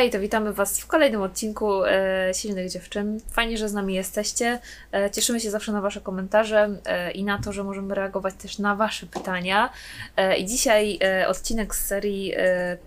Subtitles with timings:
[0.00, 3.20] Hej, to witamy Was w kolejnym odcinku e, Silnych Dziewczyn.
[3.32, 4.58] Fajnie, że z nami jesteście.
[4.92, 8.58] E, cieszymy się zawsze na Wasze komentarze e, i na to, że możemy reagować też
[8.58, 9.70] na Wasze pytania.
[10.16, 12.78] E, I dzisiaj e, odcinek z serii e,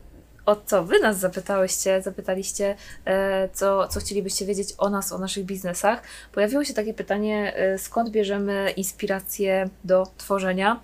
[0.45, 2.75] o co Wy nas zapytałyście, zapytaliście,
[3.05, 6.01] e, co, co chcielibyście wiedzieć o nas, o naszych biznesach.
[6.31, 10.79] Pojawiło się takie pytanie, e, skąd bierzemy inspirację do tworzenia?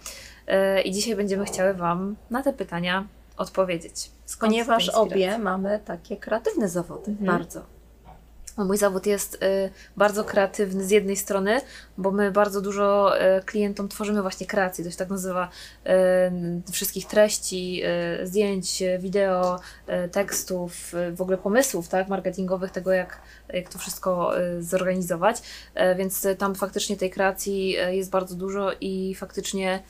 [0.48, 3.08] E, I dzisiaj będziemy chciały Wam na te pytania
[3.40, 4.12] odpowiedzieć.
[4.26, 7.12] Skąd Ponieważ obie mamy takie kreatywne zawody.
[7.12, 7.28] Mhm.
[7.28, 7.80] Bardzo.
[8.66, 11.62] Mój zawód jest y, bardzo kreatywny z jednej strony,
[11.98, 15.50] bo my bardzo dużo y, klientom tworzymy właśnie kreacje, to się tak nazywa,
[16.68, 17.82] y, wszystkich treści,
[18.24, 19.60] zdjęć, wideo,
[20.12, 25.42] tekstów, w ogóle pomysłów tak, marketingowych, tego jak, jak to wszystko zorganizować,
[25.98, 29.84] więc tam faktycznie tej kreacji jest bardzo dużo i faktycznie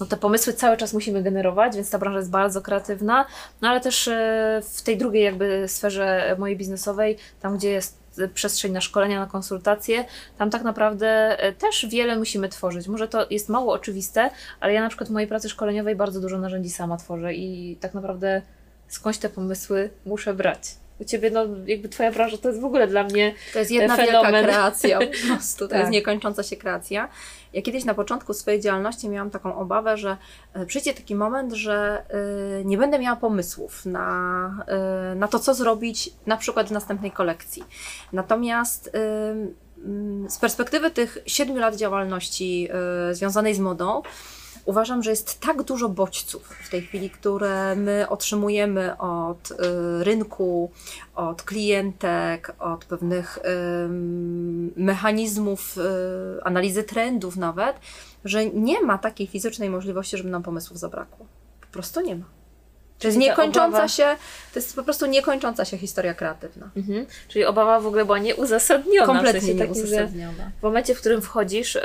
[0.00, 3.26] no te pomysły cały czas musimy generować, więc ta branża jest bardzo kreatywna,
[3.60, 8.28] no ale też e, w tej drugiej jakby sferze mojej biznesowej, tam gdzie jest e,
[8.28, 10.04] przestrzeń na szkolenia, na konsultacje,
[10.38, 11.06] tam tak naprawdę
[11.38, 12.88] e, też wiele musimy tworzyć.
[12.88, 16.38] Może to jest mało oczywiste, ale ja na przykład w mojej pracy szkoleniowej bardzo dużo
[16.38, 18.42] narzędzi sama tworzę i tak naprawdę
[18.88, 20.60] skądś te pomysły muszę brać.
[21.00, 23.96] U Ciebie, no jakby Twoja branża to jest w ogóle dla mnie To jest jedna
[23.96, 24.32] Fenomen.
[24.32, 25.58] wielka kreacja po prostu.
[25.58, 25.78] To Tak.
[25.78, 27.08] jest niekończąca się kreacja.
[27.52, 30.16] Ja kiedyś na początku swojej działalności miałam taką obawę, że
[30.52, 32.04] e, przyjdzie taki moment, że
[32.60, 37.10] e, nie będę miała pomysłów na, e, na to, co zrobić na przykład w następnej
[37.10, 37.64] kolekcji.
[38.12, 38.90] Natomiast
[40.28, 42.68] z perspektywy tych siedmiu lat działalności
[43.12, 44.02] związanej z modą,
[44.70, 49.54] Uważam, że jest tak dużo bodźców w tej chwili, które my otrzymujemy od y,
[50.04, 50.70] rynku,
[51.14, 53.38] od klientek, od pewnych
[54.76, 57.76] mechanizmów y, analizy trendów nawet,
[58.24, 61.26] że nie ma takiej fizycznej możliwości, żeby nam pomysłów zabrakło.
[61.60, 62.39] Po prostu nie ma.
[63.00, 64.16] To jest niekończąca obawa- się,
[64.54, 66.70] to jest po prostu niekończąca się historia kreatywna.
[66.76, 67.06] Mhm.
[67.28, 69.04] Czyli obawa w ogóle była nieuzasadniona.
[69.04, 70.50] w Kompletnie sensie takim, nieuzasadniona.
[70.60, 71.78] W momencie, w którym wchodzisz,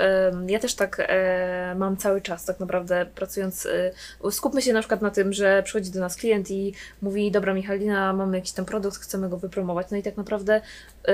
[0.47, 3.65] ja też tak e, mam cały czas, tak naprawdę pracując.
[3.65, 7.53] e, Skupmy się na przykład na tym, że przychodzi do nas klient i mówi: Dobra,
[7.53, 9.87] Michalina, mamy jakiś tam produkt, chcemy go wypromować.
[9.91, 10.61] No i tak naprawdę
[11.07, 11.11] e,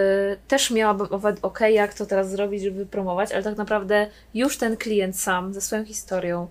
[0.48, 4.78] też miałabym mowę, ok, jak to teraz zrobić, żeby promować, ale tak naprawdę już ten
[4.78, 6.48] klient sam ze swoją historią,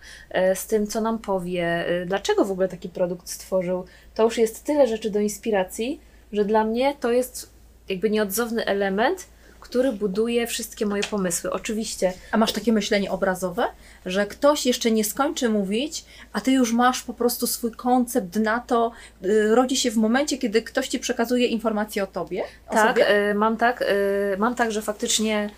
[0.54, 3.84] z tym, co nam powie, dlaczego w ogóle taki produkt stworzył,
[4.14, 6.00] to już jest tyle rzeczy do inspiracji,
[6.32, 7.50] że dla mnie to jest
[7.88, 9.26] jakby nieodzowny element,
[9.60, 11.50] który buduje wszystkie moje pomysły.
[11.50, 13.64] Oczywiście, A masz takie myślenie obrazowe,
[14.06, 18.60] że ktoś jeszcze nie skończy mówić, a ty już masz po prostu swój koncept na
[18.60, 18.92] to,
[19.24, 22.42] y, rodzi się w momencie, kiedy ktoś ci przekazuje informacje o tobie?
[22.68, 25.50] O tak, y, mam tak, y, mam tak, że faktycznie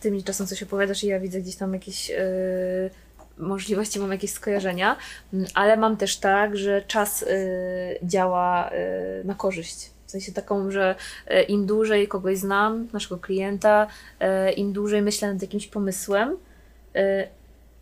[0.00, 2.90] ty mi czasem coś opowiadasz i ja widzę gdzieś tam jakieś y,
[3.38, 4.96] możliwości, mam jakieś skojarzenia,
[5.54, 7.26] ale mam też tak, że czas y,
[8.02, 9.90] działa y, na korzyść.
[10.06, 10.94] W sensie taką, że
[11.30, 13.86] y, im dłużej kogoś znam, naszego klienta,
[14.56, 16.36] im dłużej myślę nad jakimś pomysłem,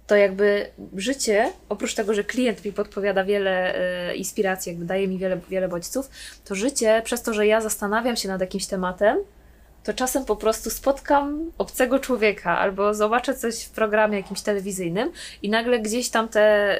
[0.06, 0.66] to jakby
[0.96, 3.74] życie, oprócz tego, że klient mi podpowiada wiele
[4.16, 6.10] inspiracji, jakby daje mi wiele, wiele bodźców,
[6.44, 9.18] to życie, przez to, że ja zastanawiam się nad jakimś tematem,
[9.84, 15.12] to czasem po prostu spotkam obcego człowieka albo zobaczę coś w programie jakimś telewizyjnym
[15.42, 16.76] i nagle gdzieś tam te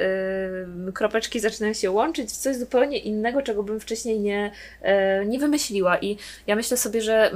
[0.89, 4.53] y, kropeczki zaczynają się łączyć w coś zupełnie innego, czego bym wcześniej nie,
[5.23, 5.99] y, nie wymyśliła.
[5.99, 6.17] I
[6.47, 7.31] ja myślę sobie, że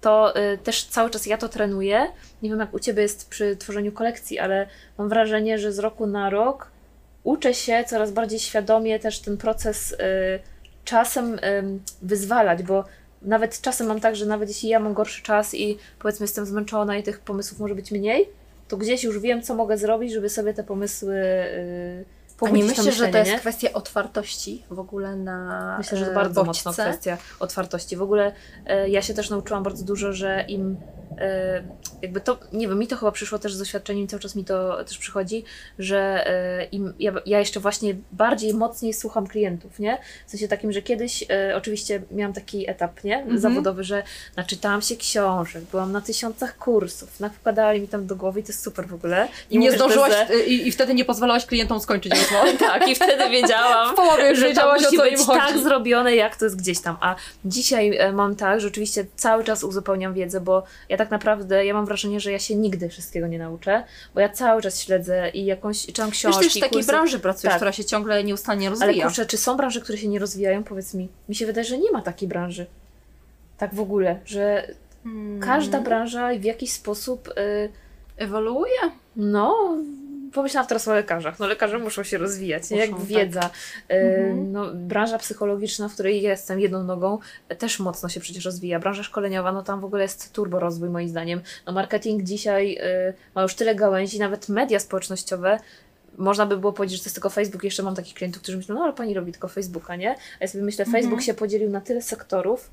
[0.00, 2.06] to y, też cały czas ja to trenuję.
[2.42, 4.66] Nie wiem, jak u Ciebie jest przy tworzeniu kolekcji, ale
[4.98, 6.70] mam wrażenie, że z roku na rok
[7.24, 9.96] uczę się coraz bardziej świadomie też ten proces y,
[10.84, 11.40] czasem
[12.02, 12.84] wyzwalać, bo
[13.22, 16.96] nawet czasem mam tak, że nawet jeśli ja mam gorszy czas i powiedzmy jestem zmęczona
[16.96, 18.28] i tych pomysłów może być mniej,
[18.68, 22.96] to gdzieś już wiem, co mogę zrobić, żeby sobie te pomysły yy, A nie myślisz,
[22.96, 23.38] że to jest nie?
[23.38, 26.68] kwestia otwartości w ogóle na Myślę, że to e, bardzo bodźce?
[26.68, 27.96] mocno kwestia otwartości.
[27.96, 28.32] W ogóle
[28.66, 30.76] e, ja się też nauczyłam bardzo dużo, że im
[31.18, 31.62] e,
[32.02, 34.84] jakby to, nie wiem, mi to chyba przyszło też z doświadczeniem, cały czas mi to
[34.84, 35.44] też przychodzi,
[35.78, 39.98] że e, im, ja, ja jeszcze właśnie bardziej, mocniej słucham klientów, nie?
[40.26, 43.18] W sensie takim, że kiedyś e, oczywiście miałam taki etap, nie?
[43.18, 43.38] Mhm.
[43.38, 44.02] Zawodowy, że
[44.36, 48.62] naczytałam się książek, byłam na tysiącach kursów, nakładali mi tam do głowy i to jest
[48.62, 49.28] super w ogóle.
[49.50, 52.58] I nie mówię, zdążyłaś, jest- y, i, i wtedy nie pozwalałaś klientom skończyć rozmowy.
[52.68, 55.40] tak, i wtedy wiedziałam, W połowie już że to o musi co im być chodzi.
[55.40, 56.96] tak zrobione, jak to jest gdzieś tam.
[57.00, 57.14] A
[57.44, 61.74] dzisiaj e, mam tak, że oczywiście cały czas uzupełniam wiedzę, bo ja tak naprawdę, ja
[61.74, 63.84] mam wrażenie, że ja się nigdy wszystkiego nie nauczę,
[64.14, 66.70] bo ja cały czas śledzę i jakąś, i czytam Wiesz, książki, ty już w takiej
[66.78, 66.86] kursy.
[66.92, 67.58] branży pracujesz, Tak.
[67.58, 69.04] która się ciągle nieustannie Ale rozwija.
[69.06, 70.64] kurczę, czy są branże, które się nie rozwijają?
[70.64, 71.08] Powiedz mi.
[71.28, 72.66] Mi się wydaje, że nie ma takiej branży.
[73.58, 74.68] Tak w ogóle, że
[75.04, 75.40] Hmm.
[75.40, 77.68] każda branża w jakiś sposób, y,
[78.16, 78.78] Ewoluuje?
[79.16, 79.76] no,
[80.32, 81.38] pomyślałam teraz o lekarzach.
[81.38, 82.76] No lekarze muszą się rozwijać, nie?
[82.76, 83.24] Muszą, Jakby tak.
[83.24, 83.50] wiedza.
[83.88, 84.52] Mhm.
[84.52, 88.78] No, branża psychologiczna, w której jestem jedną nogą, e, też mocno się przecież rozwija.
[88.80, 91.40] Branża szkoleniowa, no tam w ogóle jest turbo rozwój moim zdaniem.
[91.66, 95.58] No marketing dzisiaj e, ma już tyle gałęzi, nawet media społecznościowe.
[96.18, 97.64] Można by było powiedzieć, że to jest tylko Facebook.
[97.64, 100.10] Jeszcze mam takich klientów, którzy myślą, no ale pani robi tylko Facebooka, nie?
[100.10, 101.02] A ja sobie myślę, Mhm.
[101.02, 102.70] Facebook się podzielił na tyle sektorów,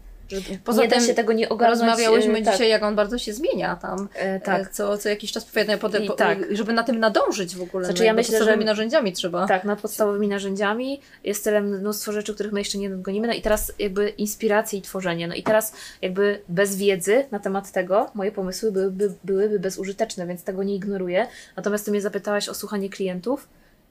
[0.63, 1.80] Poza nie da tym się tego nie ogarnąć.
[1.81, 4.10] Rozmawiałyśmy e, tak, dzisiaj, jak on bardzo się zmienia tam.
[4.16, 4.72] e, Tak.
[4.72, 5.48] Co, co jakiś czas
[5.81, 6.38] potem, I po, tak.
[6.56, 7.86] żeby na tym nadążyć w ogóle.
[7.86, 9.48] Znaczy, no, ja myślę, że- podstawowymi narzędziami trzeba.
[9.48, 13.27] Tak, nad podstawowymi narzędziami jest tyle mnóstwo rzeczy, których my jeszcze nie nadgonimy.
[13.27, 15.27] No i teraz jakby inspiracje i tworzenie.
[15.27, 20.44] No i teraz jakby bez wiedzy na temat tego moje pomysły byłyby, byłyby bezużyteczne, więc
[20.44, 21.28] tego nie ignoruję.
[21.56, 23.48] Natomiast ty mnie zapytałaś o słuchanie klientów.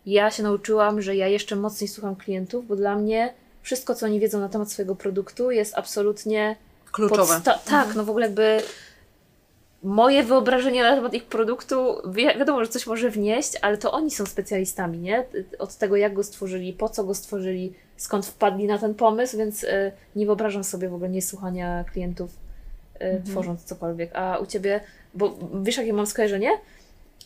[0.06, 3.34] Ja się nauczyłam, że ja jeszcze mocniej słucham klientów, bo dla mnie
[3.64, 6.56] wszystko, co oni wiedzą na temat swojego produktu jest absolutnie
[6.92, 7.34] Kluczowe.
[7.34, 8.62] Podsta- tak, no w ogóle jakby
[9.82, 14.10] moje wyobrażenie na temat ich produktu, wi- wiadomo, że coś może wnieść, ale to oni
[14.10, 15.24] są specjalistami, nie?
[15.58, 19.64] Od tego, jak go stworzyli, po co go stworzyli, skąd wpadli na ten pomysł, więc
[19.64, 22.30] y, nie wyobrażam sobie w ogóle niesłuchania klientów,
[23.02, 24.10] y, tworząc cokolwiek.
[24.16, 24.80] A u Ciebie,
[25.14, 26.50] bo wiesz, jakie mam skojarzenie?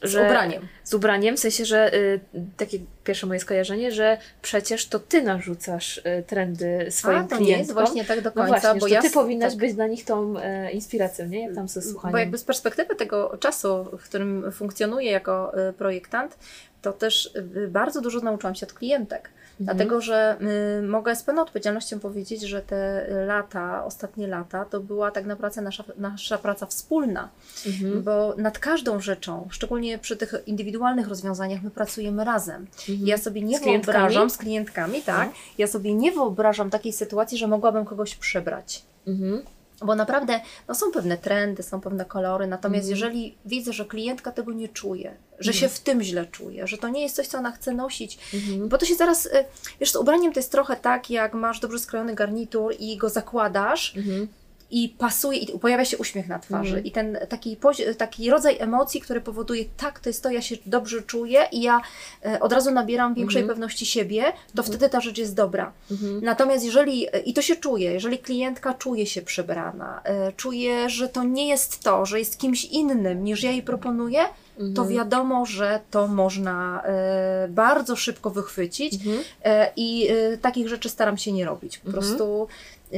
[0.02, 0.68] Z ubraniem.
[0.84, 2.20] Z ubraniem, w sensie, że y,
[2.56, 7.58] takie pierwsze moje skojarzenie, że przecież to Ty narzucasz y, trendy swoim A, to nie
[7.58, 10.04] jest właśnie tak do No końca, właśnie, bo ja ty powinnaś tak, być dla nich
[10.04, 11.44] tą e, inspiracją, nie?
[11.44, 12.12] Jak tam ze słuchaniem.
[12.12, 16.38] Bo jakby z perspektywy tego czasu, w którym funkcjonuję jako y, projektant,
[16.82, 19.30] to też y, bardzo dużo nauczyłam się od klientek.
[19.60, 19.76] Mhm.
[19.76, 20.36] Dlatego, że
[20.78, 25.60] y, mogę z pełną odpowiedzialnością powiedzieć, że te lata, ostatnie lata, to była tak naprawdę
[25.60, 27.28] nasza, nasza praca wspólna.
[27.66, 28.02] Mhm.
[28.02, 32.66] Bo nad każdą rzeczą, szczególnie przy tych indywidualnych rozwiązaniach, my pracujemy razem.
[32.88, 33.08] Mhm.
[33.08, 33.98] Ja sobie nie Z klientkami?
[33.98, 35.28] wyobrażam z klientkami, tak.
[35.28, 35.34] No.
[35.58, 38.82] Ja sobie nie wyobrażam takiej sytuacji, że mogłabym kogoś przebrać.
[39.06, 39.42] Mhm.
[39.84, 42.90] Bo naprawdę no, są pewne trendy, są pewne kolory, natomiast Mhm.
[42.90, 46.88] jeżeli widzę, że klientka tego nie czuje, że się w tym źle czuje, że to
[46.88, 48.68] nie jest coś, co ona chce nosić, Mhm.
[48.68, 49.44] bo to się zaraz, y,
[49.80, 53.96] wiesz, z ubraniem to jest trochę tak, jak masz dobrze skrojony garnitur i go zakładasz
[53.96, 54.28] Mhm.
[54.70, 56.84] I pasuje i pojawia się uśmiech na twarzy Mhm.
[56.84, 57.56] i ten taki,
[57.98, 61.80] taki rodzaj emocji, który powoduje, tak, to jest to, ja się dobrze czuję i ja
[62.26, 63.56] e, od razu nabieram większej Mhm.
[63.56, 64.24] pewności siebie,
[64.56, 65.72] to wtedy ta rzecz jest dobra.
[65.90, 66.20] Mhm.
[66.24, 71.22] Natomiast jeżeli, i to się czuje, jeżeli klientka czuje się przebrana, e, czuje, że to
[71.24, 74.20] nie jest to, że jest kimś innym niż ja jej proponuję,
[74.56, 74.88] to Mhm.
[74.88, 79.18] wiadomo, że to można e, bardzo szybko wychwycić Mhm.
[79.44, 81.78] e, i e, takich rzeczy staram się nie robić.
[81.78, 82.48] Po prostu
[82.92, 82.96] e,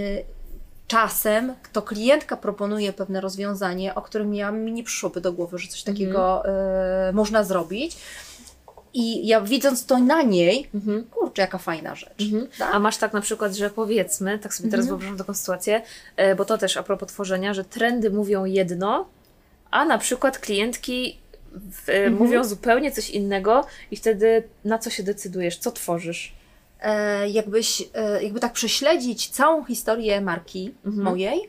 [0.91, 5.69] czasem to klientka proponuje pewne rozwiązanie, o którym ja, mi nie przyszłoby do głowy, że
[5.69, 7.97] coś takiego e, można zrobić.
[8.95, 11.05] I ja widząc to na niej, Mhm.
[11.05, 12.23] kurczę, jaka fajna rzecz.
[12.23, 12.49] Mhm.
[12.59, 12.75] Tak?
[12.75, 14.99] A masz tak na przykład, że powiedzmy, tak sobie teraz Mhm.
[14.99, 15.83] wyobrażam taką sytuację,
[16.17, 19.09] e, bo to też a propos tworzenia, że trendy mówią jedno,
[19.71, 21.19] a na przykład klientki
[21.53, 22.15] w, e, Mhm.
[22.15, 26.33] mówią zupełnie coś innego i wtedy na co się decydujesz, co tworzysz?
[26.83, 31.05] E, jakbyś, e, jakby tak prześledzić całą historię marki Mhm.
[31.05, 31.41] mojej,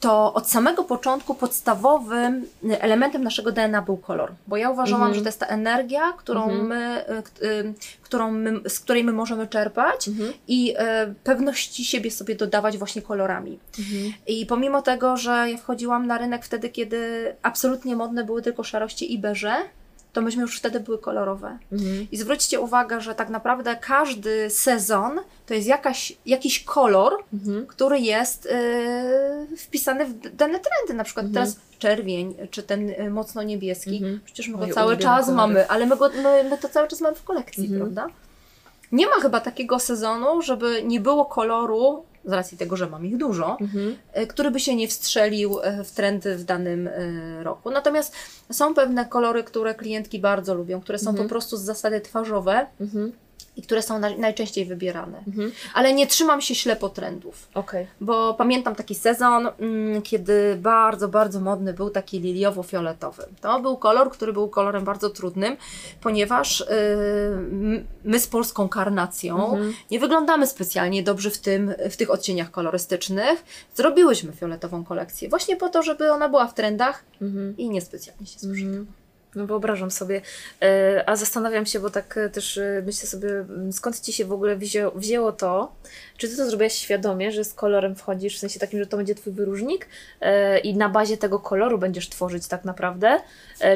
[0.00, 2.46] to od samego początku podstawowym
[2.80, 4.32] elementem naszego DNA był kolor.
[4.46, 5.14] Bo ja uważałam, Mhm.
[5.14, 6.66] że to jest ta energia, którą Mhm.
[6.66, 7.22] my, e,
[8.02, 10.32] którą my, z której my możemy czerpać Mhm.
[10.48, 10.74] i
[11.24, 13.58] pewności siebie sobie dodawać właśnie kolorami.
[13.78, 14.12] Mhm.
[14.26, 19.12] I pomimo tego, że ja wchodziłam na rynek wtedy, kiedy absolutnie modne były tylko szarości
[19.14, 19.54] i beże,
[20.12, 21.58] to myśmy już wtedy były kolorowe.
[21.72, 22.06] Mhm.
[22.12, 27.66] I zwróćcie uwagę, że tak naprawdę każdy sezon to jest jakaś, jakiś kolor, Mhm.
[27.66, 28.48] który jest
[29.50, 30.94] yy, wpisany w dane trendy.
[30.94, 31.44] Na przykład Mhm.
[31.46, 33.96] teraz czerwień, czy ten y, mocno niebieski.
[33.96, 34.20] Mhm.
[34.24, 37.00] Przecież my go Moje cały czas mamy, ale my, go, my, my to cały czas
[37.00, 37.80] mamy w kolekcji, Mhm.
[37.80, 38.06] prawda?
[38.92, 43.16] Nie ma chyba takiego sezonu, żeby nie było koloru, z racji tego, że mam ich
[43.16, 43.96] dużo, Mhm.
[44.22, 47.70] y, który by się nie wstrzelił y, w trendy w danym y, roku.
[47.70, 48.12] Natomiast
[48.52, 51.26] są pewne kolory, które klientki bardzo lubią, które są Mhm.
[51.28, 53.12] po prostu z zasady twarzowe Mhm.
[53.58, 55.18] I które są na, najczęściej wybierane.
[55.26, 55.52] Mhm.
[55.74, 57.48] Ale nie trzymam się ślepo trendów.
[57.54, 57.86] Okej.
[58.00, 63.22] Bo pamiętam taki sezon, mm, kiedy bardzo, bardzo modny był taki liliowo-fioletowy.
[63.40, 65.56] To był kolor, który był kolorem bardzo trudnym,
[66.00, 66.64] ponieważ y,
[67.52, 69.72] m- my z polską karnacją Mhm.
[69.90, 73.44] nie wyglądamy specjalnie dobrze w, tym, w tych odcieniach kolorystycznych.
[73.74, 77.56] Zrobiłyśmy fioletową kolekcję właśnie po to, żeby ona była w trendach Mhm.
[77.56, 78.84] i niespecjalnie się sprzedawała.
[79.34, 80.20] No wyobrażam sobie.
[80.62, 84.24] E, A zastanawiam się, bo tak e, też e, myślę sobie, m, skąd Ci się
[84.24, 85.72] w ogóle wzięło, wzięło to?
[86.16, 89.14] Czy Ty to zrobiłaś świadomie, że z kolorem wchodzisz, w sensie takim, że to będzie
[89.14, 89.88] Twój wyróżnik
[90.62, 93.20] i na bazie tego koloru będziesz tworzyć tak naprawdę?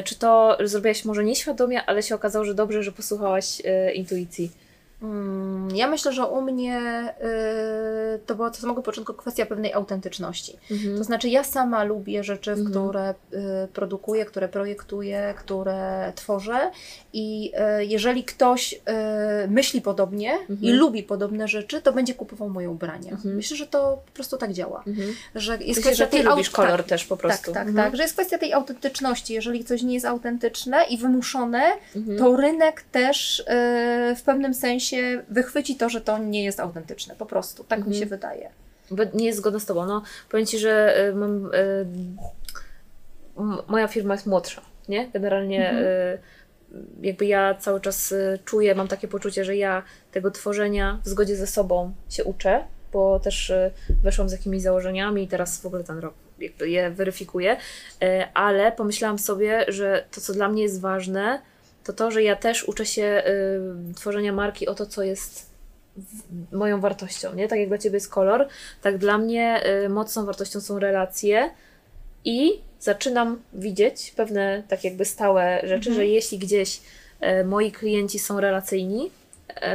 [0.03, 3.61] Czy to zrobiłaś może nieświadomie, ale się okazało, że dobrze, że posłuchałaś
[3.93, 4.51] intuicji?
[5.03, 6.79] Mm, Ja myślę, że u mnie
[8.15, 10.57] y, to była od samego początku kwestia pewnej autentyczności.
[10.71, 10.97] Mhm.
[10.97, 12.69] To znaczy, ja sama lubię rzeczy, Mhm.
[12.69, 16.71] które y, produkuję, które projektuję, które tworzę.
[17.13, 18.77] I y, jeżeli ktoś y,
[19.47, 20.75] myśli podobnie i Mhm.
[20.77, 23.11] lubi podobne rzeczy, to będzie kupował moje ubrania.
[23.11, 23.35] Mhm.
[23.35, 24.83] Myślę, że to po prostu tak działa.
[24.87, 25.13] Mhm.
[25.35, 27.51] Że jest Myślę, że ty tej lubisz aut- kolor tak, też po prostu.
[27.53, 29.33] Tak, tak, tak, że jest kwestia tej autentyczności.
[29.33, 31.61] Jeżeli coś nie jest autentyczne i wymuszone,
[32.17, 33.43] to rynek też y,
[34.15, 34.92] w pewnym sensie
[35.29, 37.15] wychwyci to, że to nie jest autentyczne.
[37.15, 37.99] Po prostu, tak mi Mhm.
[37.99, 38.49] się wydaje.
[38.91, 39.85] Bo nie jest zgodna z tobą.
[39.85, 41.45] No, powiem ci, że y, mam.
[41.53, 41.85] Y,
[43.67, 45.09] moja firma jest młodsza, nie?
[45.09, 45.85] Generalnie Mhm.
[45.85, 46.19] y,
[47.01, 51.35] jakby ja cały czas y, czuję, mam takie poczucie, że ja tego tworzenia w zgodzie
[51.35, 53.71] ze sobą się uczę, bo też y,
[54.03, 57.57] weszłam z jakimiś założeniami i teraz w ogóle ten rok jakby je weryfikuję,
[58.33, 61.41] ale pomyślałam sobie, że to, co dla mnie jest ważne,
[61.83, 63.23] to to, że ja też uczę się
[63.91, 65.53] y, tworzenia marki o to, co jest
[66.51, 67.47] moją wartością, nie?
[67.47, 68.47] Tak jak dla Ciebie jest kolor,
[68.81, 71.49] tak dla mnie y, mocną wartością są relacje
[72.25, 75.95] i zaczynam widzieć pewne tak jakby stałe rzeczy, Mhm.
[75.95, 76.81] że jeśli gdzieś
[77.41, 79.11] y, moi klienci są relacyjni,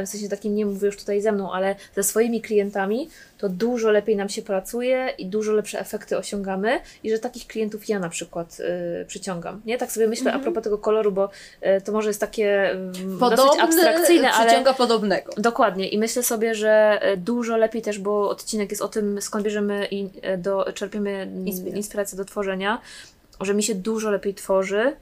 [0.05, 3.91] w sensie takim nie mówię już tutaj ze mną, ale ze swoimi klientami, to dużo
[3.91, 8.09] lepiej nam się pracuje i dużo lepsze efekty osiągamy i że takich klientów ja na
[8.09, 8.57] przykład
[9.01, 9.77] y, przyciągam, nie?
[9.77, 10.41] Tak sobie myślę Mhm.
[10.41, 11.29] a propos tego koloru, bo
[11.77, 15.33] y, to może jest takie y, dosyć Podobny abstrakcyjne, ale przyciąga podobnego.
[15.37, 19.45] Dokładnie i myślę sobie, że e, dużo lepiej też, bo odcinek jest o tym, skąd
[19.45, 22.81] bierzemy i e, do, czerpiemy mm, inspirację do tworzenia,
[23.41, 24.95] że mi się dużo lepiej tworzy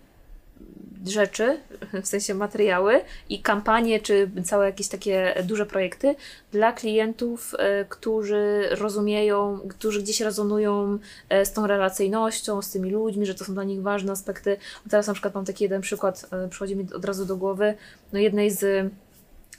[1.05, 1.59] rzeczy,
[2.03, 6.15] w sensie materiały i kampanie, czy całe jakieś takie duże projekty
[6.51, 13.25] dla klientów, e, którzy rozumieją, którzy gdzieś rezonują e, z tą relacyjnością, z tymi ludźmi,
[13.25, 14.57] że to są dla nich ważne aspekty.
[14.89, 17.73] Teraz na przykład mam taki jeden przykład, e, przychodzi mi od razu do głowy,
[18.13, 18.91] no jednej z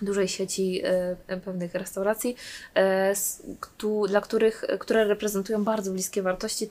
[0.02, 0.82] dużej sieci
[1.44, 2.37] pewnych restauracji,
[4.08, 6.70] dla których, które reprezentują bardzo bliskie wartości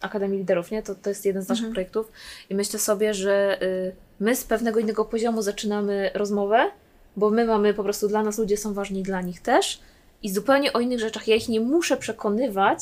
[0.00, 0.82] Akademii Liderów, nie?
[0.82, 1.74] To, to jest jeden z naszych Mhm.
[1.74, 2.12] projektów
[2.50, 6.70] i myślę sobie, że y, my z pewnego innego poziomu zaczynamy rozmowę,
[7.16, 9.80] bo my mamy po prostu dla nas ludzie są ważni dla nich też
[10.22, 12.80] i zupełnie o innych rzeczach ja ich nie muszę przekonywać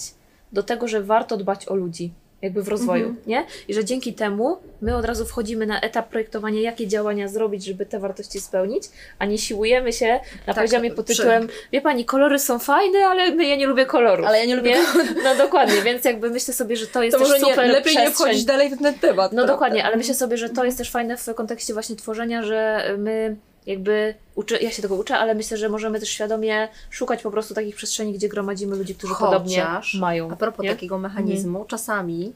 [0.52, 2.12] do tego, że warto dbać o ludzi
[2.43, 3.23] jakby w rozwoju, Mhm.
[3.26, 3.45] nie?
[3.69, 7.87] I że dzięki temu my od razu wchodzimy na etap projektowania, jakie działania zrobić, żeby
[7.87, 8.83] te wartości spełnić,
[9.19, 12.99] a nie siłujemy się na Tak, poziomie pod przy- tytułem wie pani, kolory są fajne,
[13.07, 14.26] ale my, ja nie lubię kolorów.
[14.26, 14.85] Ale ja nie lubię nie?
[15.25, 17.95] No dokładnie, więc jakby myślę sobie, że to jest To też może nie, super lepiej
[17.95, 18.12] nie przestrzeń.
[18.26, 19.33] wchodzić dalej w ten temat.
[19.33, 19.52] No prawda?
[19.52, 23.37] dokładnie, ale myślę sobie, że to jest też fajne w kontekście właśnie tworzenia, że my
[23.66, 27.54] jakby uczy, ja się tego uczę, ale myślę, że możemy też świadomie szukać po prostu
[27.54, 30.30] takich przestrzeni, gdzie gromadzimy ludzi, którzy podobnie Chociaż, mają.
[30.30, 30.70] A propos nie?
[30.70, 32.32] takiego mechanizmu, czasami,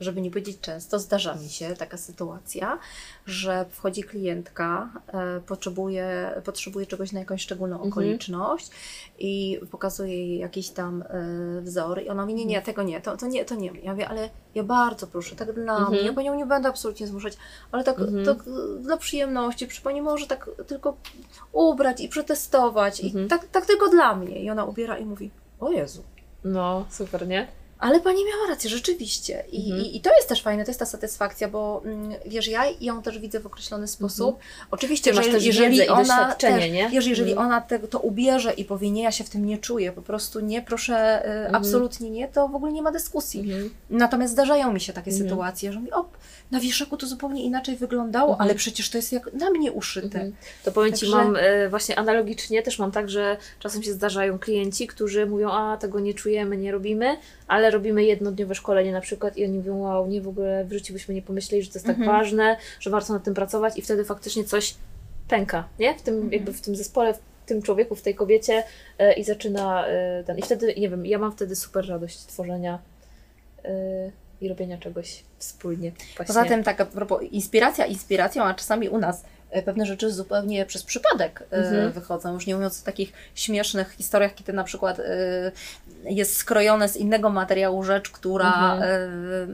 [0.00, 2.78] żeby nie powiedzieć często, zdarza mi się taka sytuacja,
[3.26, 7.92] że wchodzi klientka, e, potrzebuje, potrzebuje czegoś na jakąś szczególną Mhm.
[7.92, 8.70] okoliczność
[9.18, 13.16] i pokazuje jej jakiś tam e, wzór i ona mówi, nie, nie, tego nie, to,
[13.16, 13.70] to nie, to nie.
[13.82, 15.88] Ja mówię, ale ja bardzo proszę, tak dla Mhm.
[15.92, 17.32] mnie, ja panią nie będę absolutnie zmuszać,
[17.72, 18.24] ale tak, Mhm.
[18.24, 18.38] tak
[18.80, 20.96] dla przyjemności, przy pani może tak tylko
[21.52, 23.26] ubrać i przetestować Mhm.
[23.26, 24.42] i tak, tak tylko dla mnie.
[24.42, 26.02] I ona ubiera i mówi, o Jezu,
[26.44, 27.48] No, super, nie?
[27.78, 29.44] Ale pani miała rację, rzeczywiście.
[29.52, 29.80] I, Mhm.
[29.86, 33.02] i, I to jest też fajne, to jest ta satysfakcja, bo mm, wiesz, ja ją
[33.02, 34.38] też widzę w określony sposób.
[34.70, 36.88] Oczywiście, Ty masz jeżeli, jeżeli ona też, nie?
[36.88, 37.46] Wiesz, jeżeli Mhm.
[37.48, 40.40] ona te, to ubierze i powie, nie, ja się w tym nie czuję, po prostu
[40.40, 41.54] nie, proszę, y, Mhm.
[41.54, 43.40] absolutnie nie, to w ogóle nie ma dyskusji.
[43.40, 43.70] Mhm.
[43.90, 45.28] Natomiast zdarzają mi się takie Mhm.
[45.28, 46.04] sytuacje, że mi, o,
[46.50, 48.42] na wieszaku to zupełnie inaczej wyglądało, Mhm.
[48.48, 50.06] ale przecież to jest jak na mnie uszyte.
[50.20, 50.32] Mhm.
[50.64, 54.38] To powiem Ci, Także- mam e, właśnie analogicznie, też mam tak, że czasem się zdarzają
[54.38, 57.16] klienci, którzy mówią, a tego nie czujemy, nie robimy,
[57.48, 60.92] ale robimy jednodniowe szkolenie na przykład i oni mówią, wow, nie w ogóle w życiu
[60.92, 62.18] byśmy nie pomyśleli, że to jest tak Mhm.
[62.18, 64.74] ważne, że warto nad tym pracować i wtedy faktycznie coś
[65.28, 65.94] pęka, nie?
[65.98, 66.32] W tym, Mhm.
[66.32, 68.64] jakby w tym zespole, w tym człowieku, w tej kobiecie
[68.98, 72.78] e, i zaczyna e, ten, i wtedy, nie wiem, ja mam wtedy super radość tworzenia
[73.64, 73.70] e,
[74.40, 75.90] i robienia czegoś wspólnie.
[75.90, 76.24] Właśnie.
[76.26, 80.66] Poza tym, tak a propos, inspiracja inspiracją, a czasami u nas e, pewne rzeczy zupełnie
[80.66, 81.92] przez przypadek e, Mhm.
[81.92, 82.34] wychodzą.
[82.34, 85.52] Już nie mówiąc o takich śmiesznych historiach, kiedy na przykład e,
[86.04, 88.82] jest skrojone z innego materiału rzecz, która Mhm.
[88.82, 89.46] e,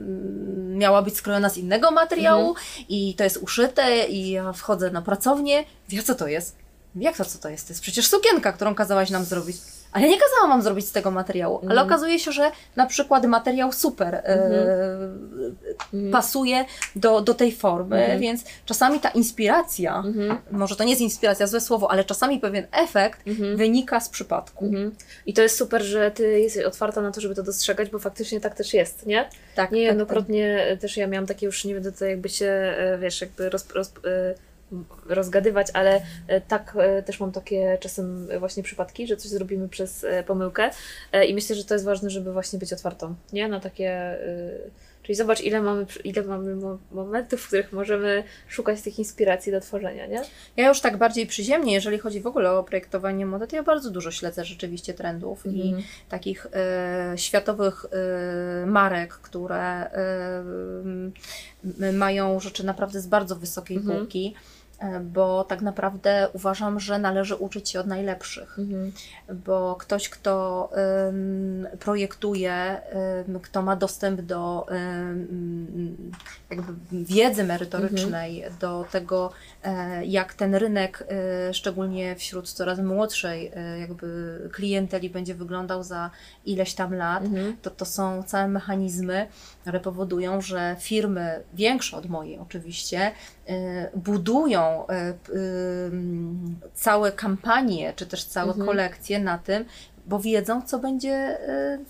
[0.77, 2.65] miała być skrojona z innego materiału Mhm.
[2.89, 5.63] i to jest uszyte i ja wchodzę na pracownię.
[5.89, 6.55] Wie co to jest?
[6.95, 7.67] Jak to co to jest?
[7.67, 9.57] To jest przecież sukienka, którą kazałaś nam zrobić.
[9.95, 11.57] Ale ja nie kazałam wam zrobić z tego materiału.
[11.61, 11.87] Ale Mhm.
[11.87, 14.23] okazuje się, że na przykład materiał super e,
[15.93, 16.11] Mhm.
[16.11, 18.19] pasuje do, do tej formy, Mhm.
[18.19, 20.37] więc czasami ta inspiracja, Mhm.
[20.51, 23.57] może to nie jest inspiracja, złe słowo, ale czasami pewien efekt Mhm.
[23.57, 24.71] wynika z przypadku.
[25.25, 28.41] I to jest super, że ty jesteś otwarta na to, żeby to dostrzegać, bo faktycznie
[28.41, 29.29] tak też jest, nie?
[29.55, 33.49] Tak, Niejednokrotnie też ja miałam takie już, nie będę tutaj jakby się, e, wiesz, jakby
[33.49, 34.35] roz, roz, e,
[35.05, 40.03] rozgadywać, ale e, tak e, też mam takie czasem właśnie przypadki, że coś zrobimy przez
[40.03, 40.69] e, pomyłkę
[41.27, 43.47] i myślę, że to jest ważne, żeby właśnie być otwartą, nie?
[43.47, 44.17] Na takie...
[45.03, 49.61] Czyli zobacz, ile mamy, ile mamy mo- momentów, w których możemy szukać tych inspiracji do
[49.61, 50.21] tworzenia, nie?
[50.57, 53.89] Ja już tak bardziej przyziemnie, jeżeli chodzi w ogóle o projektowanie mody, to ja bardzo
[53.91, 55.83] dużo śledzę rzeczywiście trendów i Mhm.
[56.09, 57.85] takich e, światowych
[58.63, 61.13] e, marek, które m,
[61.97, 63.97] mają rzeczy naprawdę z bardzo wysokiej Mhm.
[63.99, 64.54] półki, e,
[65.03, 68.59] bo tak naprawdę uważam, że należy uczyć się od najlepszych.
[68.59, 68.91] Mhm.
[69.45, 70.69] bo ktoś, kto
[71.79, 72.81] projektuje,
[73.41, 74.65] kto ma dostęp do
[76.49, 79.31] jakby wiedzy merytorycznej, do tego,
[79.63, 81.03] e, jak ten rynek,
[81.49, 86.11] e, szczególnie wśród coraz młodszej e, jakby klienteli będzie wyglądał za
[86.45, 87.57] ileś tam lat, Mhm.
[87.61, 89.27] to to są całe mechanizmy,
[89.61, 93.11] które powodują, że firmy, większe od mojej oczywiście,
[93.95, 95.33] budują y, p-
[95.87, 98.65] ym, całe kampanie, czy też całe Mhm.
[98.67, 99.65] kolekcje na tym,
[100.07, 101.37] bo wiedzą, co będzie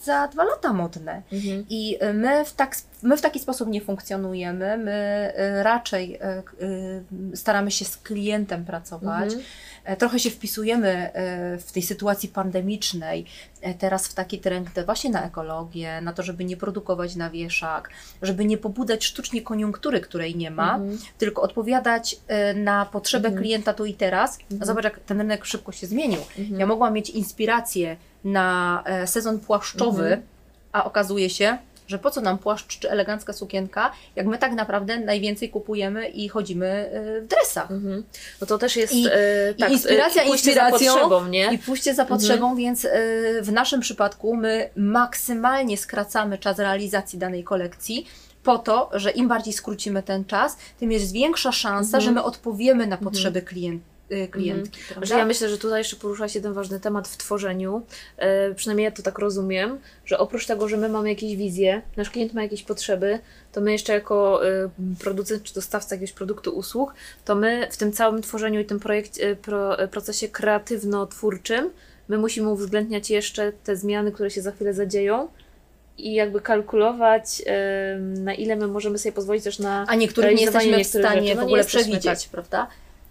[0.04, 1.22] za dwa lata modne.
[1.34, 1.66] Mhm.
[1.70, 4.78] I my w, tak, my w taki sposób nie funkcjonujemy.
[4.78, 6.64] My y, raczej y,
[7.34, 9.24] y, staramy się z klientem pracować.
[9.26, 9.44] Mhm.
[9.84, 11.10] E, Trochę się wpisujemy
[11.60, 13.26] w tej sytuacji pandemicznej,
[13.62, 17.90] e, teraz w taki trend właśnie na ekologię, na to, żeby nie produkować na wieszak,
[18.22, 20.98] żeby nie pobudzać sztucznie koniunktury, której nie ma, Mhm.
[21.18, 22.16] tylko odpowiadać
[22.56, 23.44] na potrzebę Mhm.
[23.44, 24.38] klienta tu i teraz.
[24.52, 24.66] Mhm.
[24.68, 26.22] Zobacz, jak ten rynek szybko się zmienił.
[26.40, 26.60] Mhm.
[26.60, 30.22] Ja mogłam mieć inspirację na e, sezon płaszczowy, Mhm.
[30.72, 35.00] a okazuje się, że po co nam płaszcz czy elegancka sukienka, jak my tak naprawdę
[35.00, 37.72] najwięcej kupujemy i chodzimy e, w dresach.
[37.72, 38.04] Mhm.
[38.42, 41.54] No to też jest I- e, i tak, inspiracja e, pójście za inspiracją potrzebą, nie?
[41.54, 42.56] I pójście za potrzebą, Mhm.
[42.58, 42.90] więc y,
[43.42, 48.08] w naszym przypadku my maksymalnie skracamy czas realizacji danej kolekcji.
[48.44, 52.02] Po to, że im bardziej skrócimy ten czas, tym jest większa szansa, Mhm.
[52.04, 54.82] że my odpowiemy na potrzeby klient, y, klientki.
[54.82, 55.18] Że prawda?
[55.18, 57.82] ja myślę, że tutaj jeszcze porusza się jeden ważny temat w tworzeniu.
[58.18, 62.10] E, przynajmniej ja to tak rozumiem, że oprócz tego, że my mamy jakieś wizje, nasz
[62.10, 63.20] klient ma jakieś potrzeby,
[63.52, 64.70] to my jeszcze jako e,
[65.00, 66.94] producent czy dostawca jakiegoś produktu, usług,
[67.26, 71.70] to my w tym całym tworzeniu i tym projekt, e, pro, procesie kreatywno-twórczym,
[72.08, 75.28] my musimy uwzględniać jeszcze te zmiany, które się za chwilę zadzieją
[75.98, 77.42] i jakby kalkulować,
[78.00, 81.36] na ile my możemy sobie pozwolić też na A niektórych nie jesteśmy w stanie.
[81.36, 82.32] No w nie ogóle przewidzieć, tak.
[82.32, 82.68] prawda?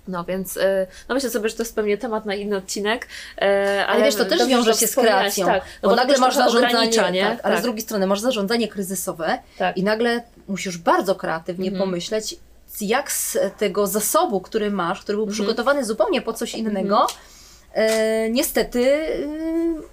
[0.08, 3.08] No więc, e, no myślę sobie, że to jest pewnie temat na inny odcinek.
[3.38, 5.46] e, Ale, wiesz, to też wiąże że się z kreacją.
[5.46, 7.22] Tak, bo no to nagle też masz zarządzanie, nie?
[7.24, 9.76] tak, ale tak, z drugiej strony masz zarządzanie kryzysowe tak.
[9.76, 11.88] i nagle musisz bardzo kreatywnie Mhm.
[11.88, 12.36] pomyśleć,
[12.80, 15.34] jak z tego zasobu, który masz, który był Mhm.
[15.34, 17.06] przygotowany zupełnie po coś innego,
[17.74, 18.90] e, niestety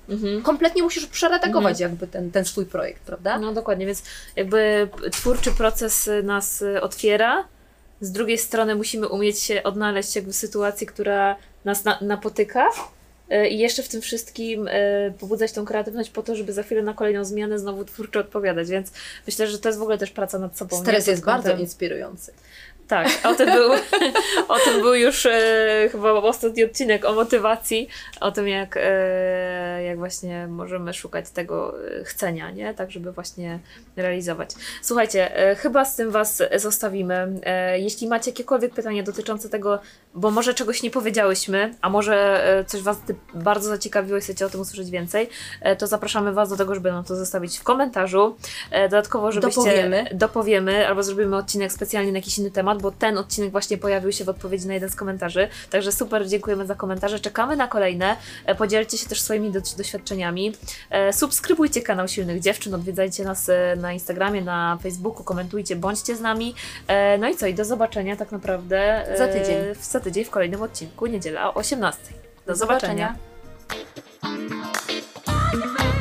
[0.10, 0.42] e, Mhm.
[0.42, 3.40] kompletnie musisz przeredagować jakby ten, ten swój projekt, prawda?
[3.40, 4.04] No dokładnie, więc
[4.36, 7.44] jakby twórczy proces nas otwiera.
[8.02, 11.36] Z drugiej strony musimy umieć się odnaleźć jakby w sytuacji, która
[11.66, 12.70] nas na, napotyka.
[13.30, 16.82] e, I jeszcze w tym wszystkim e, pobudzać tą kreatywność po to, żeby za chwilę
[16.82, 18.70] na kolejną zmianę znowu twórczo odpowiadać.
[18.70, 18.92] Więc
[19.28, 20.82] myślę, że to jest w ogóle też praca nad sobą.
[20.82, 22.34] Stres jest bardzo kątem- inspirujący.
[22.92, 23.72] Tak, o tym był,
[24.48, 27.88] o tym był już e, chyba ostatni odcinek o motywacji,
[28.22, 32.74] o tym jak, e, jak właśnie możemy szukać tego e, chcenia, nie?
[32.74, 33.60] Tak, żeby właśnie
[33.96, 34.50] realizować.
[34.82, 37.40] Słuchajcie, e, chyba z tym Was zostawimy.
[37.44, 39.80] E, jeśli macie jakiekolwiek pytania dotyczące tego,
[40.14, 42.98] bo może czegoś nie powiedziałyśmy, a może e, coś Was
[43.34, 45.30] bardzo zaciekawiło i chcecie o tym usłyszeć więcej,
[45.78, 48.36] to zapraszamy Was do tego, żeby nam to zostawić w komentarzu.
[48.72, 50.06] Dodatkowo, żebyście Dopowiemy.
[50.14, 54.24] dopowiemy albo zrobimy odcinek specjalnie na jakiś inny temat, bo ten odcinek właśnie pojawił się
[54.24, 55.48] w odpowiedzi na jeden z komentarzy.
[55.70, 57.20] Także super, dziękujemy za komentarze.
[57.20, 58.18] Czekamy na kolejne.
[58.46, 60.54] E, podzielcie się też swoimi do doświadczeniami.
[60.90, 66.22] E, subskrybujcie kanał Silnych Dziewczyn, odwiedzajcie nas e, na Instagramie, na Facebooku, komentujcie, bądźcie z
[66.22, 66.56] nami.
[67.20, 70.62] No i co, i do zobaczenia tak naprawdę za tydzień w, za tydzień w kolejnym
[70.62, 72.00] odcinku, niedziela o 18.
[72.46, 73.16] Do, do zobaczenia.
[74.22, 76.01] zobaczenia.